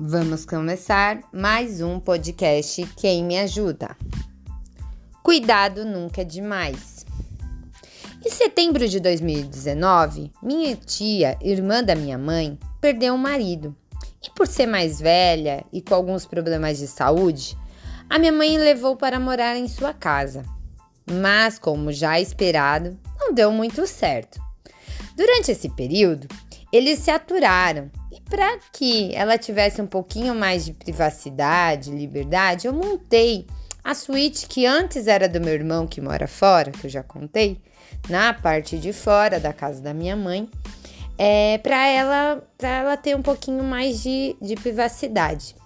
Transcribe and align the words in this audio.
Vamos 0.00 0.44
começar 0.44 1.20
mais 1.32 1.80
um 1.80 2.00
podcast 2.00 2.84
Quem 2.96 3.22
Me 3.22 3.38
Ajuda. 3.38 3.96
Cuidado 5.22 5.84
nunca 5.84 6.22
é 6.22 6.24
demais. 6.24 7.06
Em 8.26 8.28
setembro 8.28 8.88
de 8.88 8.98
2019, 8.98 10.32
minha 10.42 10.74
tia, 10.74 11.38
irmã 11.40 11.80
da 11.80 11.94
minha 11.94 12.18
mãe, 12.18 12.58
perdeu 12.80 13.14
um 13.14 13.18
marido. 13.18 13.74
E 14.20 14.28
por 14.30 14.48
ser 14.48 14.66
mais 14.66 15.00
velha 15.00 15.64
e 15.72 15.80
com 15.80 15.94
alguns 15.94 16.26
problemas 16.26 16.78
de 16.78 16.88
saúde, 16.88 17.56
a 18.10 18.18
minha 18.18 18.32
mãe 18.32 18.58
levou 18.58 18.96
para 18.96 19.20
morar 19.20 19.56
em 19.56 19.68
sua 19.68 19.94
casa. 19.94 20.44
Mas, 21.08 21.56
como 21.56 21.92
já 21.92 22.20
esperado, 22.20 22.98
não 23.20 23.32
deu 23.32 23.52
muito 23.52 23.86
certo. 23.86 24.40
Durante 25.16 25.52
esse 25.52 25.68
período, 25.68 26.26
eles 26.72 26.98
se 26.98 27.12
aturaram 27.12 27.92
e 28.14 28.20
para 28.20 28.58
que 28.72 29.12
ela 29.12 29.36
tivesse 29.36 29.82
um 29.82 29.86
pouquinho 29.86 30.36
mais 30.36 30.64
de 30.64 30.72
privacidade, 30.72 31.90
liberdade, 31.90 32.68
eu 32.68 32.72
montei 32.72 33.44
a 33.82 33.92
suíte 33.92 34.46
que 34.46 34.64
antes 34.64 35.08
era 35.08 35.28
do 35.28 35.40
meu 35.40 35.52
irmão 35.52 35.84
que 35.84 36.00
mora 36.00 36.28
fora, 36.28 36.70
que 36.70 36.86
eu 36.86 36.90
já 36.90 37.02
contei, 37.02 37.60
na 38.08 38.32
parte 38.32 38.78
de 38.78 38.92
fora 38.92 39.40
da 39.40 39.52
casa 39.52 39.82
da 39.82 39.92
minha 39.92 40.14
mãe, 40.14 40.48
é, 41.18 41.58
para 41.58 41.88
ela, 41.88 42.42
ela 42.60 42.96
ter 42.96 43.16
um 43.16 43.22
pouquinho 43.22 43.64
mais 43.64 44.00
de, 44.00 44.36
de 44.40 44.54
privacidade. 44.54 45.56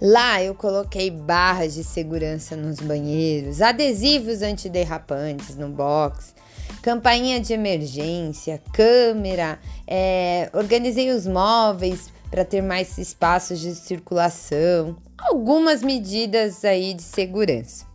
Lá 0.00 0.42
eu 0.42 0.54
coloquei 0.56 1.12
barras 1.12 1.74
de 1.74 1.84
segurança 1.84 2.56
nos 2.56 2.80
banheiros, 2.80 3.62
adesivos 3.62 4.42
antiderrapantes 4.42 5.56
no 5.56 5.68
box, 5.68 6.34
campainha 6.84 7.40
de 7.40 7.54
emergência, 7.54 8.60
câmera, 8.74 9.58
é, 9.86 10.50
organizei 10.52 11.10
os 11.12 11.26
móveis 11.26 12.12
para 12.30 12.44
ter 12.44 12.60
mais 12.60 12.98
espaços 12.98 13.58
de 13.58 13.74
circulação, 13.74 14.94
algumas 15.16 15.82
medidas 15.82 16.62
aí 16.62 16.92
de 16.92 17.00
segurança. 17.00 17.86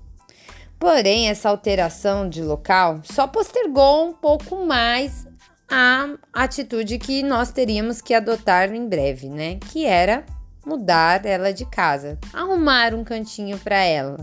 Porém, 0.80 1.30
essa 1.30 1.50
alteração 1.50 2.28
de 2.28 2.42
local 2.42 3.02
só 3.04 3.28
postergou 3.28 4.08
um 4.10 4.14
pouco 4.14 4.66
mais 4.66 5.28
a 5.70 6.16
atitude 6.34 6.98
que 6.98 7.22
nós 7.22 7.52
teríamos 7.52 8.02
que 8.02 8.16
adotar 8.16 8.74
em 8.74 8.90
breve, 8.90 9.30
né? 9.30 9.60
Que 9.70 9.86
era 9.86 10.26
mudar 10.66 11.28
ela 11.28 11.54
de 11.54 11.64
casa, 11.64 12.18
arrumar 12.34 12.96
um 12.96 13.04
cantinho 13.04 13.60
para 13.60 13.84
ela, 13.84 14.18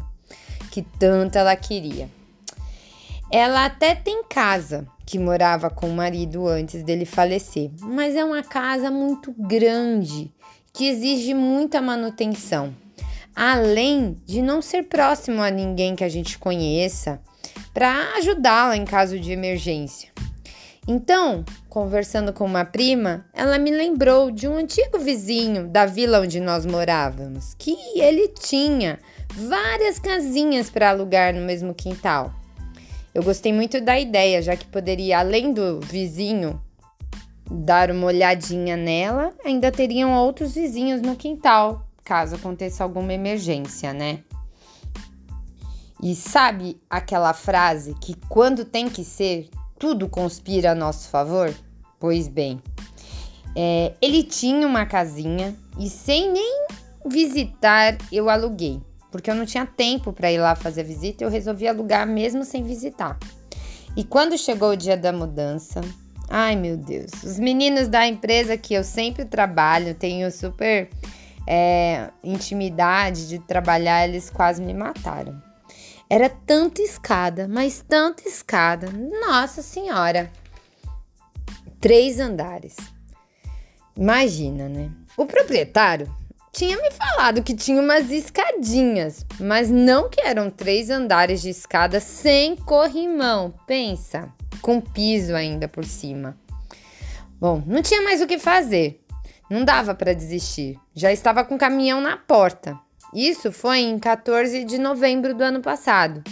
que 0.72 0.82
tanto 0.82 1.38
ela 1.38 1.54
queria. 1.54 2.15
Ela 3.30 3.64
até 3.64 3.94
tem 3.94 4.22
casa 4.22 4.86
que 5.04 5.18
morava 5.18 5.68
com 5.68 5.88
o 5.88 5.92
marido 5.92 6.46
antes 6.46 6.84
dele 6.84 7.04
falecer, 7.04 7.70
mas 7.80 8.14
é 8.14 8.24
uma 8.24 8.42
casa 8.42 8.88
muito 8.90 9.34
grande 9.36 10.32
que 10.72 10.86
exige 10.86 11.34
muita 11.34 11.82
manutenção. 11.82 12.74
Além 13.34 14.16
de 14.24 14.40
não 14.40 14.62
ser 14.62 14.84
próximo 14.84 15.42
a 15.42 15.50
ninguém 15.50 15.96
que 15.96 16.04
a 16.04 16.08
gente 16.08 16.38
conheça 16.38 17.20
para 17.74 18.14
ajudá-la 18.16 18.76
em 18.76 18.84
caso 18.84 19.18
de 19.18 19.32
emergência. 19.32 20.10
Então, 20.88 21.44
conversando 21.68 22.32
com 22.32 22.44
uma 22.44 22.64
prima, 22.64 23.26
ela 23.34 23.58
me 23.58 23.72
lembrou 23.72 24.30
de 24.30 24.46
um 24.46 24.56
antigo 24.56 24.98
vizinho 25.00 25.66
da 25.66 25.84
vila 25.84 26.20
onde 26.20 26.38
nós 26.38 26.64
morávamos, 26.64 27.54
que 27.58 27.76
ele 27.96 28.28
tinha 28.28 29.00
várias 29.34 29.98
casinhas 29.98 30.70
para 30.70 30.90
alugar 30.90 31.34
no 31.34 31.40
mesmo 31.40 31.74
quintal. 31.74 32.32
Eu 33.16 33.22
gostei 33.22 33.50
muito 33.50 33.80
da 33.80 33.98
ideia, 33.98 34.42
já 34.42 34.54
que 34.54 34.66
poderia, 34.66 35.20
além 35.20 35.50
do 35.50 35.80
vizinho, 35.80 36.60
dar 37.50 37.90
uma 37.90 38.08
olhadinha 38.08 38.76
nela, 38.76 39.32
ainda 39.42 39.72
teriam 39.72 40.12
outros 40.12 40.54
vizinhos 40.54 41.00
no 41.00 41.16
quintal, 41.16 41.86
caso 42.04 42.34
aconteça 42.34 42.84
alguma 42.84 43.14
emergência, 43.14 43.94
né? 43.94 44.22
E 46.02 46.14
sabe 46.14 46.78
aquela 46.90 47.32
frase 47.32 47.94
que 48.02 48.14
quando 48.28 48.66
tem 48.66 48.86
que 48.86 49.02
ser, 49.02 49.48
tudo 49.78 50.10
conspira 50.10 50.72
a 50.72 50.74
nosso 50.74 51.08
favor? 51.08 51.54
Pois 51.98 52.28
bem, 52.28 52.60
é, 53.56 53.94
ele 54.02 54.24
tinha 54.24 54.66
uma 54.66 54.84
casinha 54.84 55.56
e 55.78 55.88
sem 55.88 56.30
nem 56.30 56.66
visitar 57.06 57.96
eu 58.12 58.28
aluguei 58.28 58.78
porque 59.10 59.30
eu 59.30 59.34
não 59.34 59.46
tinha 59.46 59.66
tempo 59.66 60.12
para 60.12 60.30
ir 60.30 60.38
lá 60.38 60.54
fazer 60.54 60.84
visita, 60.84 61.24
eu 61.24 61.30
resolvi 61.30 61.66
alugar 61.66 62.06
mesmo 62.06 62.44
sem 62.44 62.62
visitar. 62.62 63.18
E 63.96 64.04
quando 64.04 64.36
chegou 64.36 64.70
o 64.70 64.76
dia 64.76 64.96
da 64.96 65.12
mudança, 65.12 65.80
ai 66.28 66.54
meu 66.54 66.76
Deus, 66.76 67.10
os 67.24 67.38
meninos 67.38 67.88
da 67.88 68.06
empresa 68.06 68.56
que 68.56 68.74
eu 68.74 68.84
sempre 68.84 69.24
trabalho, 69.24 69.94
tenho 69.94 70.30
super 70.30 70.90
é, 71.46 72.10
intimidade 72.22 73.28
de 73.28 73.38
trabalhar, 73.38 74.06
eles 74.06 74.28
quase 74.28 74.60
me 74.60 74.74
mataram. 74.74 75.40
Era 76.08 76.28
tanta 76.28 76.82
escada, 76.82 77.48
mas 77.48 77.84
tanta 77.86 78.28
escada, 78.28 78.90
nossa 79.26 79.62
senhora! 79.62 80.30
Três 81.80 82.20
andares. 82.20 82.76
Imagina, 83.96 84.68
né? 84.68 84.90
O 85.16 85.24
proprietário 85.24 86.14
tinha 86.52 86.76
me 86.76 86.90
falado 86.90 87.42
que 87.42 87.54
tinha 87.54 87.80
umas 87.80 88.10
escadinhas, 88.10 88.45
mas 89.40 89.70
não 89.70 90.08
que 90.08 90.20
eram 90.20 90.50
três 90.50 90.90
andares 90.90 91.42
de 91.42 91.50
escada 91.50 92.00
sem 92.00 92.56
corrimão. 92.56 93.54
Pensa, 93.66 94.32
com 94.60 94.80
piso 94.80 95.34
ainda 95.34 95.68
por 95.68 95.84
cima. 95.84 96.36
Bom, 97.38 97.62
não 97.66 97.82
tinha 97.82 98.02
mais 98.02 98.20
o 98.22 98.26
que 98.26 98.38
fazer. 98.38 99.00
Não 99.50 99.64
dava 99.64 99.94
para 99.94 100.14
desistir. 100.14 100.78
Já 100.94 101.12
estava 101.12 101.44
com 101.44 101.54
o 101.54 101.58
caminhão 101.58 102.00
na 102.00 102.16
porta. 102.16 102.78
Isso 103.14 103.52
foi 103.52 103.78
em 103.78 103.98
14 103.98 104.64
de 104.64 104.78
novembro 104.78 105.34
do 105.34 105.42
ano 105.42 105.60
passado. 105.60 106.22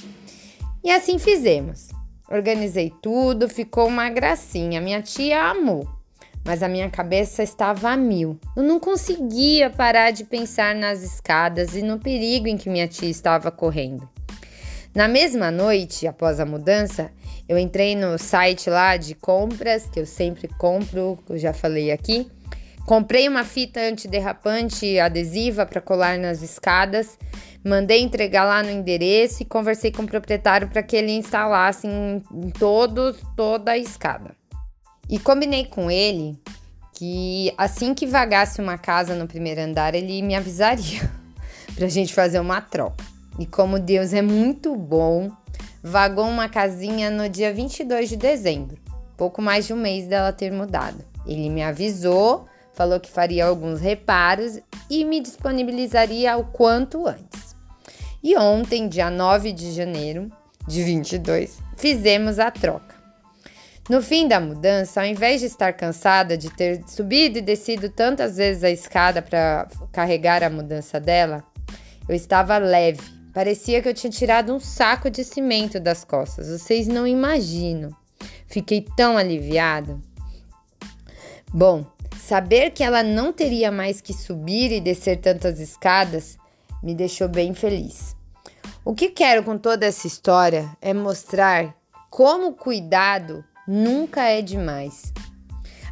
E 0.83 0.91
assim 0.91 1.19
fizemos. 1.19 1.91
Organizei 2.31 2.93
tudo, 3.03 3.49
ficou 3.49 3.87
uma 3.87 4.09
gracinha. 4.09 4.81
Minha 4.81 5.03
tia 5.03 5.51
amou 5.51 5.89
mas 6.45 6.63
a 6.63 6.69
minha 6.69 6.91
cabeça 6.91 7.43
estava 7.43 7.91
a 7.91 7.97
mil. 7.97 8.39
Eu 8.57 8.63
não 8.63 8.79
conseguia 8.79 9.71
parar 9.71 10.11
de 10.11 10.25
pensar 10.25 10.75
nas 10.75 11.03
escadas 11.03 11.75
e 11.75 11.83
no 11.83 11.99
perigo 11.99 12.47
em 12.47 12.57
que 12.57 12.69
minha 12.69 12.87
tia 12.87 13.09
estava 13.09 13.51
correndo. 13.51 14.09
Na 14.95 15.09
mesma 15.09 15.51
noite, 15.51 16.07
após 16.07 16.39
a 16.39 16.47
mudança, 16.47 17.11
eu 17.49 17.59
entrei 17.59 17.97
no 17.97 18.17
site 18.17 18.71
lá 18.71 18.97
de 18.97 19.15
compras, 19.15 19.87
que 19.87 19.99
eu 19.99 20.07
sempre 20.07 20.47
compro, 20.57 21.19
eu 21.29 21.37
já 21.37 21.53
falei 21.53 21.91
aqui. 21.91 22.31
Comprei 22.87 23.27
uma 23.27 23.45
fita 23.45 23.81
antiderrapante 23.81 24.99
adesiva 25.01 25.65
para 25.65 25.81
colar 25.81 26.19
nas 26.19 26.43
escadas, 26.43 27.19
mandei 27.65 28.03
entregar 28.03 28.45
lá 28.45 28.63
no 28.63 28.71
endereço 28.71 29.43
e 29.43 29.47
conversei 29.47 29.91
com 29.91 30.03
o 30.03 30.07
proprietário 30.07 30.69
para 30.69 30.83
que 30.83 30.95
ele 30.95 31.13
instalasse 31.13 31.87
em, 31.87 32.23
em 32.31 32.51
todos, 32.51 33.17
toda 33.35 33.73
a 33.73 33.79
escada. 33.79 34.37
E 35.15 35.19
combinei 35.21 35.65
com 35.65 35.89
ele 35.89 36.37
que 36.93 37.55
assim 37.57 37.95
que 37.95 38.05
vagasse 38.05 38.61
uma 38.61 38.77
casa 38.77 39.15
no 39.15 39.29
primeiro 39.29 39.61
andar, 39.61 39.95
ele 39.95 40.21
me 40.23 40.35
avisaria 40.35 41.09
pra 41.77 41.87
gente 41.87 42.13
fazer 42.13 42.41
uma 42.41 42.61
troca. 42.61 43.05
E 43.39 43.47
como 43.47 43.79
Deus 43.79 44.13
é 44.13 44.21
muito 44.21 44.75
bom, 44.75 45.31
vagou 45.81 46.27
uma 46.27 46.49
casinha 46.49 47.13
no 47.13 47.29
dia 47.29 47.55
22 47.55 48.09
de 48.09 48.17
dezembro, 48.17 48.77
pouco 49.17 49.41
mais 49.41 49.69
de 49.69 49.73
um 49.73 49.77
mês 49.77 50.09
dela 50.09 50.33
ter 50.33 50.51
mudado. 50.51 51.05
Ele 51.25 51.49
me 51.49 51.63
avisou, 51.63 52.47
falou 52.73 52.99
que 52.99 53.09
faria 53.09 53.47
alguns 53.47 53.81
reparos 53.81 54.59
e 54.91 55.05
me 55.05 55.21
disponibilizaria 55.21 56.37
o 56.37 56.47
quanto 56.47 57.07
antes. 57.07 57.55
E 58.21 58.37
ontem, 58.37 58.89
dia 58.89 59.11
9 59.11 59.53
de 59.53 59.71
janeiro 59.71 60.29
de 60.67 60.83
22, 60.83 61.61
fizemos 61.77 62.41
a 62.41 62.51
troca. 62.51 63.04
No 63.89 64.01
fim 64.01 64.27
da 64.27 64.41
mudança, 64.41 65.03
ao 65.03 65.07
invés 65.07 65.41
de 65.41 65.47
estar 65.47 65.75
cansada 65.75 66.39
de 66.39 66.49
ter 66.49 66.83
subido 66.89 67.39
e 67.39 67.43
descido 67.43 67.91
tantas 67.91 68.39
vezes 68.39 68.65
a 68.65 68.71
escada 68.71 69.21
para 69.21 69.69
carregar 69.93 70.43
a 70.43 70.49
mudança 70.49 70.99
dela, 70.99 71.45
eu 72.09 72.15
estava 72.15 72.57
leve. 72.57 73.03
Parecia 73.35 73.83
que 73.83 73.89
eu 73.89 73.93
tinha 73.93 74.11
tirado 74.11 74.55
um 74.55 74.59
saco 74.59 75.11
de 75.11 75.23
cimento 75.23 75.79
das 75.79 76.03
costas. 76.03 76.49
Vocês 76.49 76.87
não 76.87 77.07
imaginam. 77.07 77.91
Fiquei 78.47 78.87
tão 78.97 79.19
aliviada. 79.19 79.99
Bom, 81.53 81.85
saber 82.23 82.71
que 82.71 82.83
ela 82.83 83.03
não 83.03 83.35
teria 83.35 83.71
mais 83.71 84.01
que 84.01 84.15
subir 84.15 84.73
e 84.73 84.81
descer 84.81 85.19
tantas 85.19 85.61
escadas 85.61 86.39
me 86.83 86.95
deixou 86.95 87.29
bem 87.29 87.53
feliz. 87.53 88.17
O 88.83 88.95
que 88.95 89.11
quero 89.11 89.43
com 89.43 89.59
toda 89.59 89.85
essa 89.85 90.07
história 90.07 90.71
é 90.81 90.95
mostrar 90.95 91.77
como 92.09 92.55
cuidado 92.55 93.45
nunca 93.67 94.23
é 94.23 94.43
demais. 94.43 95.13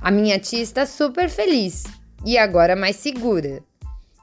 A 0.01 0.11
minha 0.11 0.39
tia 0.39 0.63
está 0.63 0.85
super 0.85 1.29
feliz 1.29 1.85
e 2.25 2.37
agora 2.37 2.75
mais 2.75 2.97
segura. 2.97 3.63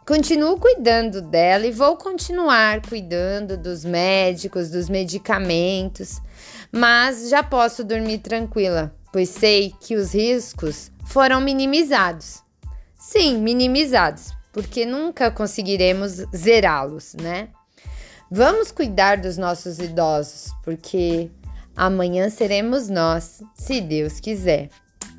Continuo 0.06 0.60
cuidando 0.60 1.22
dela 1.22 1.68
e 1.68 1.72
vou 1.72 1.96
continuar 1.96 2.81
cuidando 2.81 3.56
dos 3.56 3.86
médicos, 3.86 4.69
dos 4.69 4.90
medicamentos, 4.90 6.19
mas 6.72 7.30
já 7.30 7.44
posso 7.44 7.84
dormir 7.84 8.18
tranquila, 8.18 8.94
pois 9.13 9.30
sei 9.30 9.72
que 9.80 9.96
os 9.96 10.13
riscos 10.13 10.92
foram 11.06 11.40
minimizados. 11.40 12.44
Sim, 12.98 13.38
minimizados, 13.38 14.31
porque 14.51 14.86
nunca 14.86 15.31
conseguiremos 15.31 16.25
zerá-los, 16.36 17.13
né? 17.13 17.50
Vamos 18.31 18.72
cuidar 18.72 19.18
dos 19.18 19.38
nossos 19.38 19.80
idosos, 19.80 20.54
porque 20.63 21.31
amanhã 21.79 22.29
seremos 22.29 22.89
nós, 22.89 23.41
se 23.55 23.79
Deus 23.79 24.19
quiser. 24.19 24.69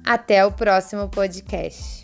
Até 0.04 0.44
o 0.44 0.52
próximo 0.52 1.08
podcast. 1.08 1.99